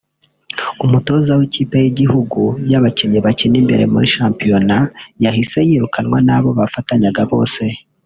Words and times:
umutoza 0.85 1.31
w’ikipe 1.39 1.75
y’igihugu 1.83 2.41
y’abakinnyi 2.71 3.19
bakina 3.25 3.55
imbere 3.61 3.83
muri 3.93 4.07
shampiyona 4.15 4.77
yahise 5.23 5.59
yirukanwa 5.69 6.17
n’abo 6.27 6.49
bafatanyaga 6.59 7.23
bose 7.31 7.63